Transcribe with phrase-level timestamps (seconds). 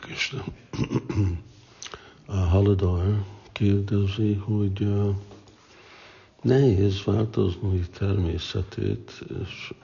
[0.00, 0.44] Krishna.
[2.26, 4.88] A Haladar kérdezi, hogy
[6.42, 9.74] nehéz változni természetét, és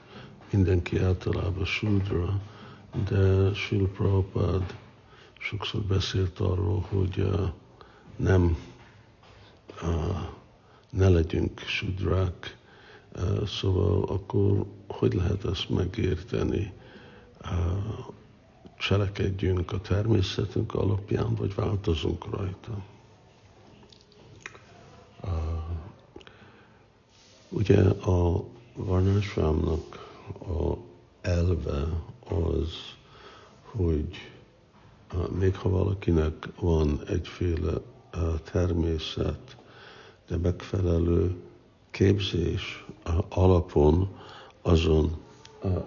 [0.50, 2.40] mindenki általában sudra,
[3.08, 4.76] de Sri Prabhupád
[5.38, 7.28] sokszor beszélt arról, hogy
[8.16, 8.56] nem
[10.90, 12.56] ne legyünk sudrák,
[13.46, 16.72] szóval akkor hogy lehet ezt megérteni?
[18.86, 22.82] Cselekedjünk a természetünk alapján, vagy változunk rajta.
[27.48, 30.76] Ugye a varnásvámnak a
[31.20, 32.68] elve az,
[33.62, 34.30] hogy
[35.38, 37.72] még ha valakinek van egyféle
[38.52, 39.56] természet,
[40.28, 41.36] de megfelelő
[41.90, 42.86] képzés
[43.28, 44.16] alapon
[44.62, 45.16] azon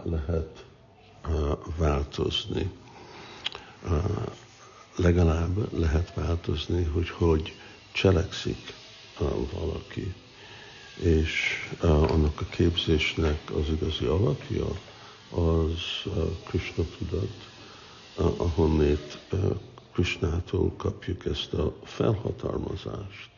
[0.03, 0.65] lehet
[1.77, 2.71] változni
[4.95, 7.53] legalább lehet változni, hogy hogy
[7.91, 8.73] cselekszik
[9.53, 10.13] valaki.
[11.01, 14.65] És annak a képzésnek az igazi alapja
[15.29, 16.11] az
[16.47, 17.49] Krishna tudat,
[18.37, 19.19] ahonnét
[19.93, 23.29] Krishnától kapjuk ezt a felhatalmazást.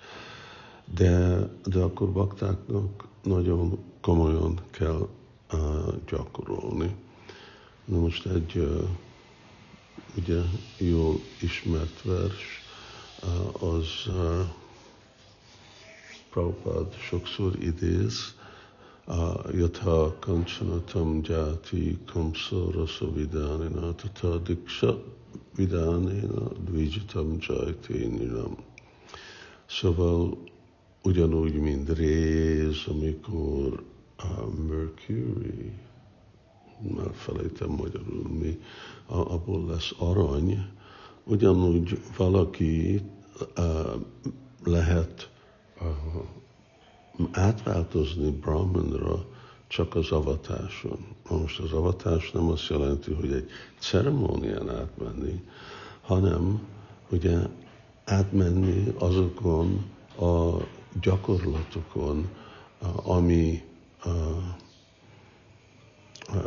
[0.93, 5.07] De, de akkor baktáknak nagyon komolyan kell
[6.07, 6.95] gyakorolni.
[7.85, 8.67] Na most egy
[10.17, 10.41] ugye
[10.77, 12.63] jól ismert vers,
[13.59, 13.87] az
[16.29, 18.35] Prabhupád sokszor idéz,
[19.51, 25.03] Yatha Kanchanatam Jati Kamsa Rasa Vidánina Tata Diksha
[25.55, 28.57] Vidánina Dvijitam Jati Niram.
[29.65, 30.37] Szóval
[31.03, 33.83] ugyanúgy, mint réz, amikor
[34.17, 35.71] a Mercury
[36.95, 38.59] már felejtem magyarul mi,
[39.05, 40.67] abból lesz arany,
[41.23, 43.01] ugyanúgy valaki
[44.63, 45.29] lehet
[47.31, 49.25] átváltozni Brahmanra
[49.67, 51.05] csak az avatáson.
[51.29, 55.43] Most az avatás nem azt jelenti, hogy egy ceremónián átmenni,
[56.01, 56.67] hanem
[57.11, 57.37] ugye
[58.05, 59.85] átmenni azokon
[60.19, 60.63] a
[61.01, 62.29] gyakorlatokon,
[63.03, 63.63] ami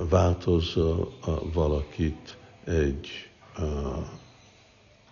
[0.08, 1.08] változza
[1.52, 3.08] valakit egy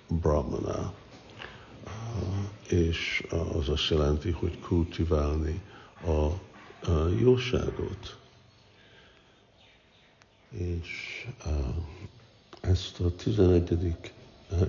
[0.08, 0.92] brahmana,
[2.68, 3.26] és
[3.58, 5.60] az azt jelenti, hogy kultiválni
[6.06, 6.26] a
[7.20, 8.18] jóságot.
[10.50, 11.26] És
[12.60, 13.96] ezt a 11.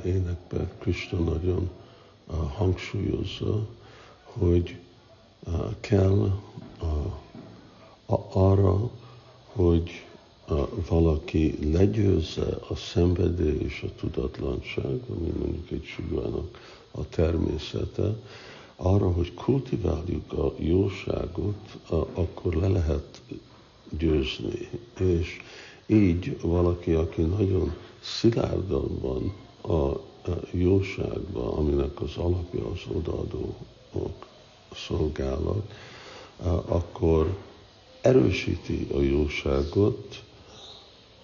[0.03, 1.69] énekben Krishna nagyon
[2.55, 3.67] hangsúlyozza,
[4.23, 4.79] hogy
[5.79, 6.39] kell
[8.33, 8.89] arra
[9.59, 10.03] hogy
[10.89, 18.15] valaki legyőzze a szenvedély és a tudatlanság, ami mondjuk egy sugának a természete,
[18.75, 21.77] arra, hogy kultiváljuk a jóságot,
[22.13, 23.21] akkor le lehet
[23.97, 24.69] győzni.
[24.99, 25.37] És
[25.85, 29.33] így valaki, aki nagyon szilárdan van
[29.77, 29.99] a
[30.51, 33.55] jóságban, aminek az alapja az odaadó
[34.73, 35.71] szolgálat,
[36.65, 37.37] akkor
[38.01, 40.23] erősíti a jóságot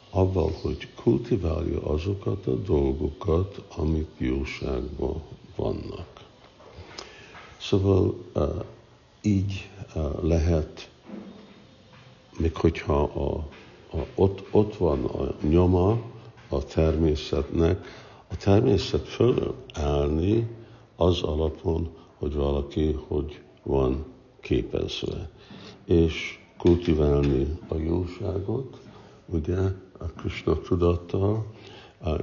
[0.10, 5.22] avval, hogy kultiválja azokat a dolgokat, amik jóságban
[5.56, 6.08] vannak.
[7.58, 8.66] Szóval uh,
[9.22, 10.90] így uh, lehet,
[12.38, 13.36] még hogyha a,
[13.98, 16.02] a, ott, ott van a nyoma
[16.50, 17.86] a természetnek,
[18.28, 20.48] a természet föl állni
[20.96, 24.06] az alapon, hogy valaki hogy van
[24.42, 25.30] képezve.
[25.86, 28.82] És kultiválni a jóságot,
[29.26, 29.58] ugye,
[29.98, 31.46] a Krishna tudattal,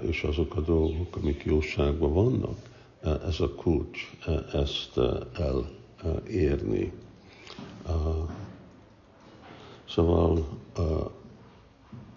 [0.00, 2.56] és azok a dolgok, amik jóságban vannak,
[3.02, 3.98] ez a kulcs,
[4.52, 5.00] ezt
[6.04, 6.92] elérni.
[9.88, 10.46] Szóval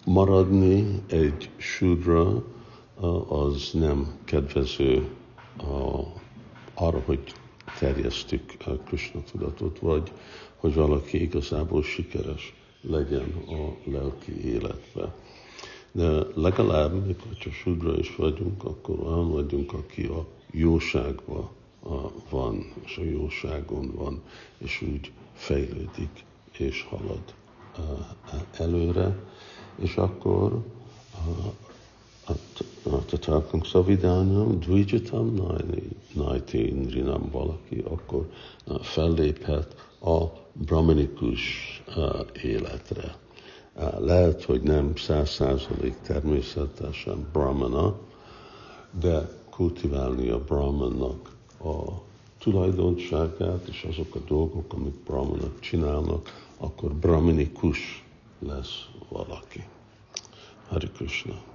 [0.04, 2.44] maradni egy sudra
[3.28, 5.08] az nem kedvező
[6.74, 7.32] arra, hogy
[7.78, 10.12] terjesztük a Krishna tudatot, vagy
[10.56, 15.14] hogy valaki igazából sikeres legyen a lelki életbe.
[15.92, 21.48] De legalább, mikor csak sudra is vagyunk, akkor olyan vagyunk, aki a jóságban
[22.30, 24.22] van, és a jóságon van,
[24.58, 26.24] és úgy fejlődik
[26.58, 27.34] és halad
[28.58, 29.16] előre,
[29.78, 30.64] és akkor
[33.26, 35.34] Tathakam Szavidánam, Dvijatam
[36.14, 38.28] Najti Indrinam valaki, akkor
[38.80, 41.40] felléphet a brahmanikus
[42.42, 43.16] életre.
[43.98, 47.98] Lehet, hogy nem száz százalék természetesen brahmana,
[49.00, 51.82] de kultiválni a Brahmannak a
[52.38, 58.04] tulajdonságát és azok a dolgok, amit Brahmanak csinálnak, akkor brahminikus
[58.38, 59.64] lesz valaki.
[60.68, 61.54] Hari Krishna.